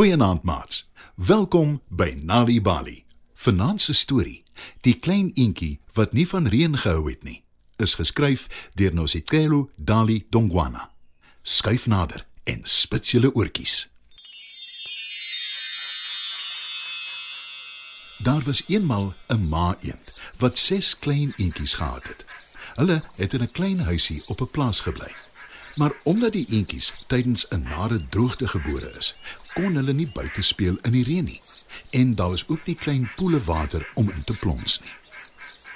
[0.00, 0.90] Goeienaand maats.
[1.14, 3.04] Welkom by Nali Bali.
[3.34, 4.42] Vanaand se storie,
[4.80, 7.42] Die klein eentjie wat nie van reën gehou het nie,
[7.76, 8.46] is geskryf
[8.80, 10.88] deur Nosicelo Dali Dongwana.
[11.42, 13.90] Skuif nader en spits julle oortjies.
[18.24, 22.24] Daar was eenmal 'n ma eend wat ses klein eentjies gehad het.
[22.74, 25.12] Hulle het in 'n klein huisie op 'n plaas gebly.
[25.76, 29.14] Maar omdat die eentjies tydens 'n nare droogte gebore is,
[29.54, 31.40] kon hulle nie buite speel in die reën nie.
[31.90, 34.92] En daar was ook nie klein poele water om in te plons nie.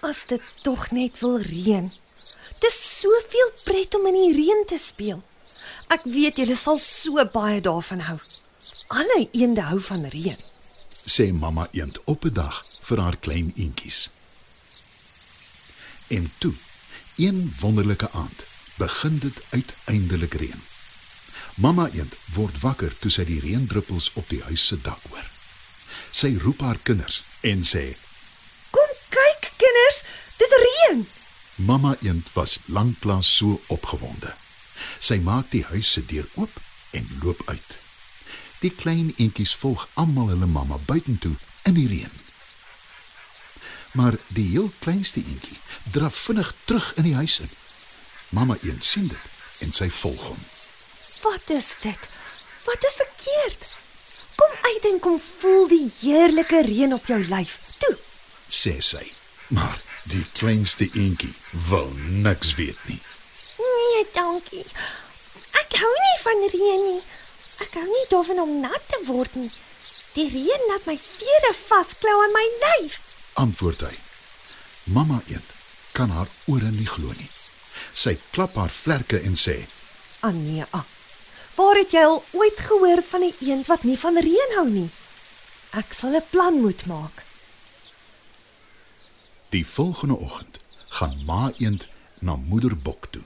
[0.00, 1.92] As dit tog net wil reën.
[2.58, 5.22] Dis soveel pret om in die reën te speel.
[5.86, 8.18] Ek weet julle sal so baie daarvan hou.
[8.86, 10.36] Alle eende hou van reën.
[11.04, 14.10] sê mamma eend op 'n dag vir haar klein eentjies.
[16.08, 16.54] En toe,
[17.16, 18.46] een wonderlike aand,
[18.80, 20.62] begin dit uiteindelik reën.
[21.60, 25.26] Mamma eend word wakker toe sy die reendruppels op die huis se dak hoor.
[26.10, 27.82] Sy roep haar kinders en sê:
[28.72, 30.00] Kom kyk kinders,
[30.40, 31.04] dit reën.
[31.68, 34.32] Mamma eend was lanklaas so opgewonde.
[34.98, 36.56] Sy maak die huis se deur oop
[36.96, 37.76] en loop uit.
[38.64, 41.36] Die klein eentjies volg almal hulle mamma buitentoe
[41.68, 42.16] in die reën.
[43.92, 45.58] Maar die heel kleinste eentjie
[45.92, 47.58] draf vinnig terug in die huis in.
[48.30, 50.42] Mamma eend sien dit en sy volg hom.
[51.22, 52.08] Wat is dit?
[52.64, 53.68] Wat is verkeerd?
[54.40, 57.58] Kom uit en kom voel die heerlike reën op jou lyf.
[57.78, 57.96] Toe.
[58.48, 59.02] sê sy.
[59.54, 59.78] Maar
[60.10, 61.32] die kleinste eentjie
[61.68, 61.90] wil
[62.24, 63.00] niks weet nie.
[63.58, 64.64] Nee, dankie.
[65.62, 67.02] Ek hou nie van reën nie.
[67.66, 69.50] Ek hou nie daarvan om nat te word nie.
[70.14, 73.00] Die reën laat my vere vasklou aan my lyf.
[73.42, 73.92] Antwoord hy.
[74.94, 75.52] Mamma eend
[75.92, 77.30] kan haar ore nie glo nie.
[77.92, 79.66] Sy klap haar vlerke en sê:
[80.20, 80.66] Ania.
[81.54, 84.90] Waar het jy al ooit gehoor van 'n eend wat nie van reën hou nie?
[85.70, 87.24] Ek sal 'n plan moet maak.
[89.50, 90.58] Die volgende oggend
[90.88, 93.22] gaan ma eend na moeder bok toe.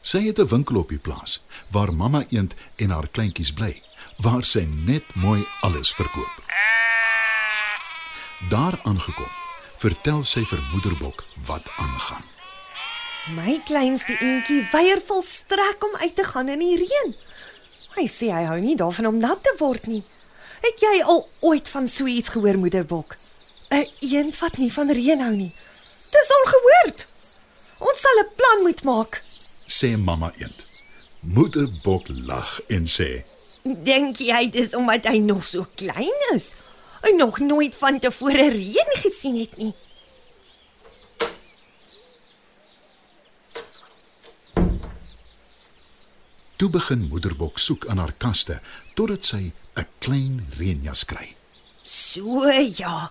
[0.00, 1.40] Sy het 'n winkel op die plaas
[1.70, 3.82] waar mamma eend en haar kleintjies bly,
[4.16, 6.42] waar sy net mooi alles verkoop.
[8.48, 9.32] Daar aangekom,
[9.76, 12.39] vertel sy vir moeder bok wat aangaan.
[13.28, 17.12] My kleinste eentjie weier volstrek om uit te gaan in die reën.
[17.98, 20.00] Hy sê hy hou nie daarvan om nat te word nie.
[20.64, 23.16] Het jy al ooit van so iets gehoor, moederbok?
[23.70, 25.52] 'n Eend wat nie van reën hou nie.
[26.10, 27.08] Dis ongehoord.
[27.78, 29.22] Ons sal 'n plan moet maak.
[29.68, 30.66] Sê mamma eend.
[31.20, 33.22] Moeder bok lag en sê:
[33.62, 36.54] Dink jy dis omdat hy nog so klein is?
[37.02, 39.74] Hy nog nooit van tevore reën gesien het nie.
[46.60, 48.58] Toe begin moederbok soek in haar kaste
[48.94, 51.32] totdat sy 'n klein reënjas kry.
[51.82, 53.10] So ja.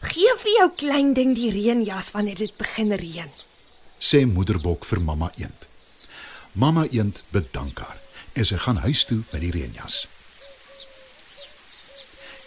[0.00, 3.32] Gee vir jou klein ding die reënjas wanneer dit begin reën.
[3.98, 5.66] Sê moederbok vir mamma eend.
[6.52, 7.98] Mamma eend bedank haar
[8.32, 10.06] en sy gaan huis toe met die reënjas.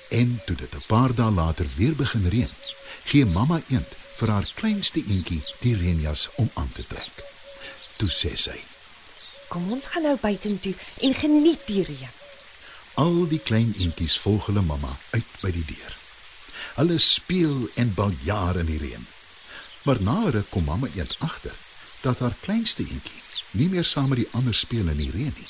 [0.10, 2.56] En toe dit 'n paar dae later weer begin reën,
[3.04, 7.16] gee mamma eend vir haar kleinste eentjie die reënjas om aan te trek.
[7.98, 8.71] Toe sê sy:
[9.52, 10.72] Kom ons gaan nou buitentoe
[11.04, 12.20] en geniet die reën.
[13.04, 15.98] Al die klein eentjies volg hulle mamma uit by die deur.
[16.78, 19.04] Hulle speel en baljaar in die reën.
[19.84, 21.58] Maar na ruk kom mamma eend agter
[22.02, 23.20] dat haar kleinste eentjie
[23.60, 25.50] nie meer saam met die ander speel in die reën nie.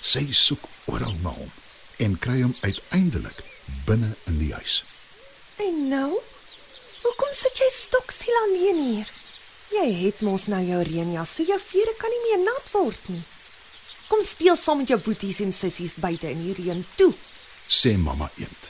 [0.00, 1.56] Sy soek oral na hom
[2.04, 3.40] en kry hom uiteindelik
[3.88, 4.82] binne in die huis.
[5.56, 6.20] En nou?
[7.00, 9.16] Hoekom sit jy stokstil alleen hier?
[9.70, 13.22] Jy het mos nou jou reënjas, so jou vere kan nie meer nat word nie.
[14.10, 17.12] Kom speel saam met jou boeties en sissies buite in die reën toe.
[17.70, 18.66] Sê mamma eend.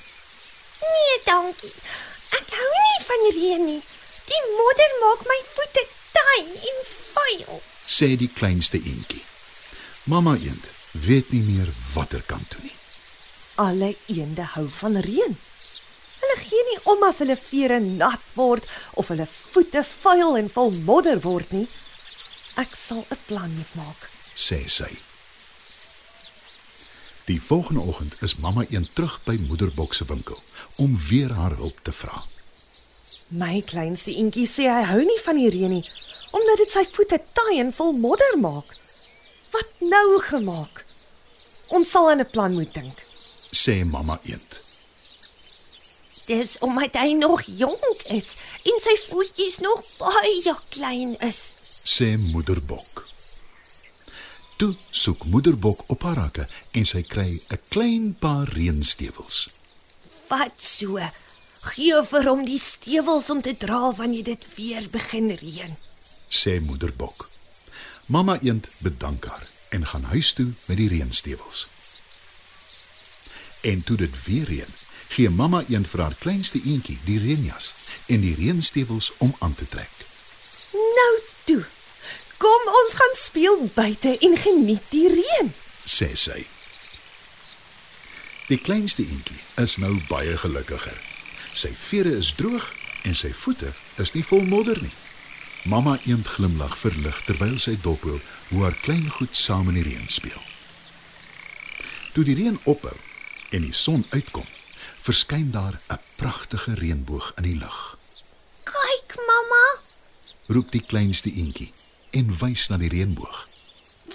[0.84, 1.72] Nee, dankie.
[2.36, 3.80] Ek hou nie van reën nie.
[4.28, 5.86] Die modder maak my voete
[6.18, 7.62] taai en vuil.
[7.88, 9.22] Sê die kleinste eentjie.
[10.12, 10.68] Mamma eend
[11.06, 12.76] weet nie meer watter kant toe nie.
[13.64, 15.36] Alle eende hou van reën.
[16.20, 18.68] Hulle gee nie om as hulle vere nat word
[19.00, 21.68] of hulle voete vuil en vol modder word nie.
[22.56, 24.10] Ek sal 'n plan moet maak.
[24.34, 24.98] sê sy.
[27.24, 30.42] Die volgende oggend is mamma een terug by moederbok se winkel
[30.76, 32.24] om weer haar hulp te vra.
[33.28, 35.84] My kleinste eentjie sê hy hou nie van die reën nie
[36.30, 38.76] omdat dit sy voete taai en vol modder maak.
[39.50, 40.84] Wat nou gemaak?
[41.74, 42.96] Ons sal aan 'n plan moet dink.
[43.52, 44.69] Sê mamma eend.
[46.26, 48.28] Dis omdat hy nog jonk is
[48.62, 51.40] en sy voetjies nog baie klein is.
[51.84, 53.06] Sê moederbok.
[54.56, 59.48] Toe soek moederbok op haar rakke en sy kry 'n klein paar reënstewels.
[60.28, 60.98] Wat so?
[61.60, 65.76] Gee vir hom die stewels om te dra wanneer dit weer begin reën.
[66.28, 67.30] sê moederbok.
[68.06, 71.66] Mamma eend bedank haar en gaan huis toe met die reënstewels.
[73.60, 74.72] En toe dit weer reën,
[75.14, 77.72] gee mamma eend vir haar kleinste eendjie die reënjas
[78.06, 80.06] en die reënstewels om aan te trek.
[80.72, 81.12] Nou
[81.44, 81.64] toe.
[82.40, 85.52] Kom ons gaan speel buite en geniet die reën.
[85.84, 86.46] sê sy.
[88.48, 90.96] Die kleinste eendjie is nou baie gelukkiger.
[91.54, 92.66] Sy vere is droog
[93.04, 93.72] en sy voete
[94.02, 94.94] is nie vol modder nie.
[95.70, 98.16] Mamma eend glimlag verlig terwyl sy dophou
[98.48, 100.40] hoe haar klein goed saam in die reën speel.
[102.14, 102.96] Toe die reën ophou
[103.50, 104.46] en die son uitkom,
[105.00, 107.98] verskyn daar 'n pragtige reënboog in die lug.
[108.64, 109.64] Kyk, mamma.
[110.46, 111.72] Roep die kleinste eendjie
[112.10, 113.48] en wys na die reënboog.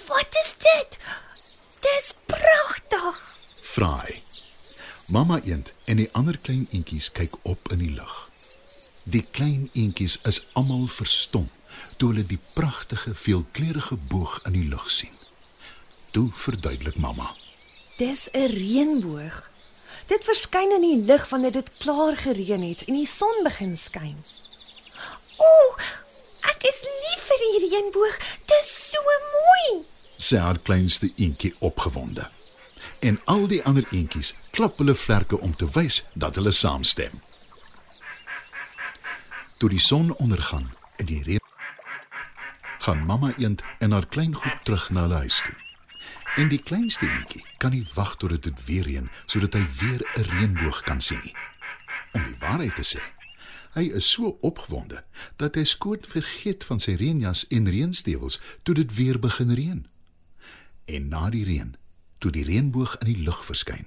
[0.06, 0.98] Wat is dit?
[1.80, 3.34] Dis pragtig.
[3.60, 4.22] Vra hy.
[5.08, 8.30] Mamma eend en die ander klein eentjies kyk op in die lug.
[9.02, 11.50] Die klein eentjies is almal verstom
[11.96, 15.14] toe hulle die pragtige veelkleurige boog in die lug sien.
[16.10, 17.34] Toe verduidelik mamma.
[17.96, 19.50] Dis 'n reënboog.
[20.06, 24.18] Dit verskyn in die lug wanneer dit klaar gereën het en die son begin skyn.
[25.36, 25.80] Ooh,
[26.46, 28.18] ek is lief vir die reënboog.
[28.46, 29.84] Dis so mooi.
[30.16, 32.30] sê haar kleinste eentjie opgewonde.
[33.00, 37.20] En al die ander eentjies klap hulle vlerke om te wys dat hulle saamstem.
[39.58, 41.44] Toe die son ondergaan en die reën
[42.86, 45.65] gaan mamma eend en haar klein goed terug na hulle huis toe.
[46.36, 50.26] En die kleinste eentjie kan nie wag tot dit weer reën sodat hy weer 'n
[50.30, 51.36] reënboog kan sien nie.
[52.12, 53.02] Om die waarheid te sê,
[53.72, 55.04] hy is so opgewonde
[55.36, 59.86] dat hy skoon vergeet van sy reënjas en reënstewels toe dit weer begin reën.
[60.84, 61.76] En na die reën,
[62.18, 63.86] toe die reënboog in die lug verskyn,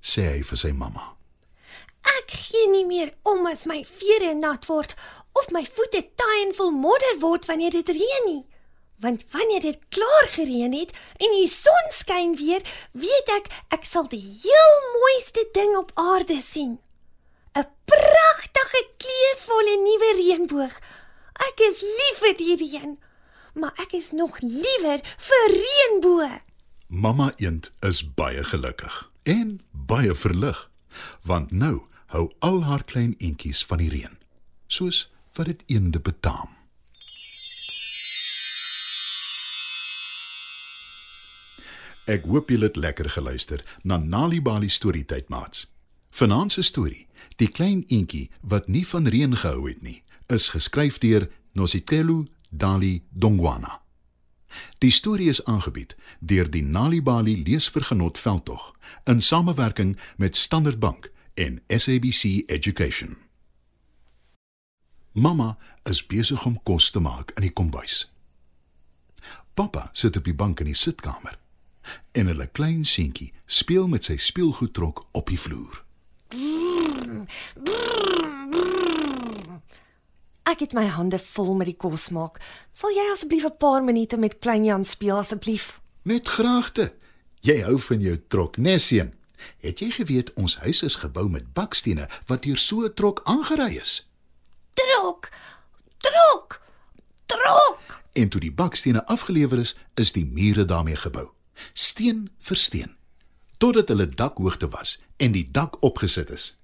[0.00, 1.14] sê hy vir sy mamma:
[2.18, 4.94] Ek gee nie meer om as my vere nat word
[5.32, 8.44] of my voete taai en vol modder word wanneer dit reën nie.
[8.98, 12.62] Want wanneer dit klaar gereën het en die son skyn weer,
[12.92, 16.78] weet ek ek sal die heel mooiste ding op aarde sien.
[17.54, 20.74] 'n Pragtige kleurvolle nuwe reënboog.
[21.48, 22.98] Ek is lief vir die reën,
[23.54, 26.34] maar ek is nog liewer vir reënboë.
[26.88, 30.70] Mamma eend is baie gelukkig en baie verlig,
[31.22, 34.18] want nou hou al haar klein eentjies van die reën,
[34.66, 35.06] soos
[35.36, 36.57] wat dit eende betaam.
[42.08, 45.66] Ek hoop julle het lekker geluister na Nali Bali storietyd maats.
[46.10, 47.08] Vanaand se storie,
[47.38, 53.02] Die klein eentjie wat nie van reën gehou het nie, is geskryf deur Nositelu Dali
[53.10, 53.80] Dongwana.
[54.78, 58.72] Die storie is aangebied deur die Nali Bali leesvergenot veldtog
[59.04, 63.16] in samewerking met Standard Bank en SABC Education.
[65.12, 68.06] Mamma is besig om kos te maak in die kombuis.
[69.54, 71.38] Pappa sit op die bank in die sitkamer
[72.12, 75.82] en hulle klein seentjie speel met sy speelgoedtrok op die vloer.
[80.48, 82.40] Ek het my hande vol met die kos maak.
[82.72, 85.78] Sal jy asseblief 'n paar minute met klein Jan speel asseblief?
[86.02, 86.92] Met graagte.
[87.40, 89.12] Jy hou van jou trok, né, seun?
[89.60, 93.76] Het jy geweet ons huis is gebou met bakstene wat deur so 'n trok aangery
[93.76, 94.06] is?
[94.74, 95.28] Trok.
[96.00, 96.60] Trok.
[97.26, 97.80] Trok.
[98.12, 101.28] En toe die bakstene afgelewer is, is die mure daarmee gebou,
[101.72, 102.96] steen vir steen,
[103.58, 106.56] totdat hulle dakhoogte was en die dak opgesit is.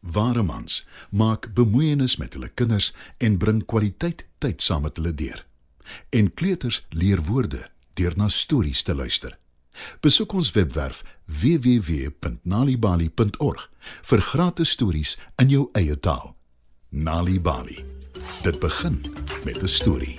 [0.00, 5.46] Ware mans maak bemoeienis met hulle kinders en bring kwaliteit tyd saam met hulle deur.
[6.10, 9.38] En kleuters leer woorde deur na stories te luister.
[10.00, 13.70] Besoek ons webwerf www.nalibali.org
[14.10, 16.36] vir gratis stories in jou eie taal.
[16.90, 17.84] Nali Bali.
[18.42, 19.04] Dit begin
[19.44, 20.16] met 'n storie.